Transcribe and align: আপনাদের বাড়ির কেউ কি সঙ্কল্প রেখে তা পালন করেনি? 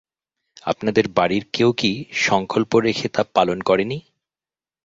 আপনাদের 0.65 1.05
বাড়ির 1.09 1.43
কেউ 1.53 1.69
কি 1.71 1.91
সঙ্কল্প 2.21 2.71
রেখে 2.79 3.07
তা 3.09 3.21
পালন 3.35 3.57
করেনি? 3.61 3.97